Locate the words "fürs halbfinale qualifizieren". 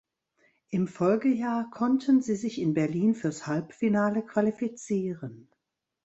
3.13-5.47